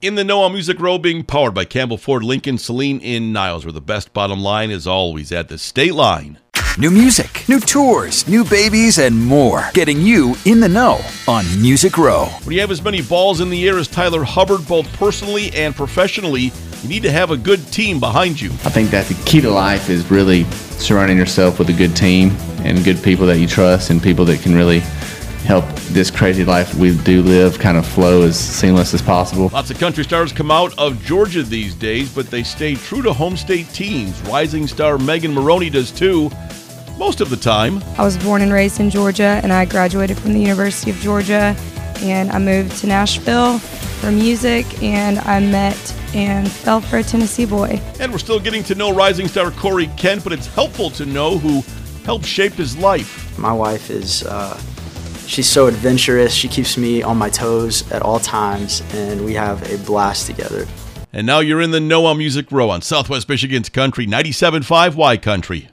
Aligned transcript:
In 0.00 0.14
the 0.14 0.22
Know 0.22 0.42
On 0.42 0.52
Music 0.52 0.78
Row, 0.78 0.96
being 0.96 1.24
powered 1.24 1.54
by 1.54 1.64
Campbell 1.64 1.98
Ford 1.98 2.22
Lincoln 2.22 2.56
Saline 2.56 3.00
in 3.00 3.32
Niles, 3.32 3.64
where 3.64 3.72
the 3.72 3.80
best 3.80 4.12
bottom 4.12 4.38
line 4.38 4.70
is 4.70 4.86
always 4.86 5.32
at 5.32 5.48
the 5.48 5.58
state 5.58 5.92
line. 5.92 6.38
New 6.78 6.92
music, 6.92 7.42
new 7.48 7.58
tours, 7.58 8.28
new 8.28 8.44
babies, 8.44 8.98
and 8.98 9.26
more. 9.26 9.68
Getting 9.74 10.00
you 10.00 10.36
in 10.44 10.60
the 10.60 10.68
know 10.68 11.00
on 11.26 11.44
Music 11.60 11.98
Row. 11.98 12.26
When 12.44 12.54
you 12.54 12.60
have 12.60 12.70
as 12.70 12.80
many 12.80 13.02
balls 13.02 13.40
in 13.40 13.50
the 13.50 13.68
air 13.68 13.76
as 13.76 13.88
Tyler 13.88 14.22
Hubbard, 14.22 14.68
both 14.68 14.86
personally 14.92 15.50
and 15.52 15.74
professionally, 15.74 16.52
you 16.84 16.88
need 16.88 17.02
to 17.02 17.10
have 17.10 17.32
a 17.32 17.36
good 17.36 17.66
team 17.72 17.98
behind 17.98 18.40
you. 18.40 18.50
I 18.50 18.70
think 18.70 18.90
that 18.90 19.06
the 19.06 19.20
key 19.24 19.40
to 19.40 19.50
life 19.50 19.90
is 19.90 20.08
really 20.12 20.44
surrounding 20.78 21.16
yourself 21.16 21.58
with 21.58 21.70
a 21.70 21.72
good 21.72 21.96
team 21.96 22.30
and 22.60 22.84
good 22.84 23.02
people 23.02 23.26
that 23.26 23.38
you 23.40 23.48
trust 23.48 23.90
and 23.90 24.00
people 24.00 24.24
that 24.26 24.42
can 24.42 24.54
really 24.54 24.78
help 25.44 25.64
this 25.92 26.10
crazy 26.10 26.44
life 26.44 26.74
we 26.74 26.96
do 26.98 27.22
live 27.22 27.58
kind 27.58 27.76
of 27.76 27.86
flow 27.86 28.22
as 28.22 28.38
seamless 28.38 28.92
as 28.94 29.02
possible. 29.02 29.48
Lots 29.52 29.70
of 29.70 29.78
country 29.78 30.04
stars 30.04 30.32
come 30.32 30.50
out 30.50 30.78
of 30.78 31.02
Georgia 31.04 31.42
these 31.42 31.74
days, 31.74 32.12
but 32.14 32.30
they 32.30 32.42
stay 32.42 32.74
true 32.74 33.02
to 33.02 33.12
home 33.12 33.36
state 33.36 33.68
teams. 33.72 34.20
Rising 34.22 34.66
star 34.66 34.98
Megan 34.98 35.32
Moroney 35.32 35.70
does 35.70 35.90
too, 35.90 36.30
most 36.98 37.20
of 37.20 37.30
the 37.30 37.36
time. 37.36 37.82
I 37.96 38.04
was 38.04 38.16
born 38.18 38.42
and 38.42 38.52
raised 38.52 38.80
in 38.80 38.90
Georgia, 38.90 39.40
and 39.42 39.52
I 39.52 39.64
graduated 39.64 40.18
from 40.18 40.34
the 40.34 40.40
University 40.40 40.90
of 40.90 40.96
Georgia, 40.98 41.56
and 42.00 42.30
I 42.30 42.38
moved 42.38 42.76
to 42.78 42.86
Nashville 42.86 43.58
for 43.58 44.10
music, 44.12 44.82
and 44.82 45.18
I 45.20 45.40
met 45.40 45.94
and 46.14 46.50
fell 46.50 46.80
for 46.80 46.98
a 46.98 47.02
Tennessee 47.02 47.46
boy. 47.46 47.80
And 48.00 48.12
we're 48.12 48.18
still 48.18 48.40
getting 48.40 48.62
to 48.64 48.74
know 48.74 48.92
rising 48.92 49.28
star 49.28 49.50
Corey 49.50 49.88
Kent, 49.96 50.24
but 50.24 50.32
it's 50.32 50.46
helpful 50.46 50.90
to 50.90 51.06
know 51.06 51.38
who 51.38 51.62
helped 52.04 52.24
shape 52.24 52.52
his 52.52 52.76
life. 52.76 53.38
My 53.38 53.52
wife 53.52 53.90
is. 53.90 54.24
Uh 54.24 54.60
She's 55.28 55.46
so 55.48 55.66
adventurous. 55.66 56.32
She 56.32 56.48
keeps 56.48 56.78
me 56.78 57.02
on 57.02 57.18
my 57.18 57.28
toes 57.28 57.88
at 57.92 58.00
all 58.00 58.18
times, 58.18 58.82
and 58.94 59.26
we 59.26 59.34
have 59.34 59.62
a 59.70 59.76
blast 59.84 60.26
together. 60.26 60.66
And 61.12 61.26
now 61.26 61.40
you're 61.40 61.60
in 61.60 61.70
the 61.70 61.80
Know 61.80 62.06
On 62.06 62.16
Music 62.16 62.50
Row 62.50 62.70
on 62.70 62.80
Southwest 62.80 63.28
Michigan's 63.28 63.68
Country 63.68 64.06
97.5 64.06 64.94
Y 64.94 65.16
Country. 65.18 65.68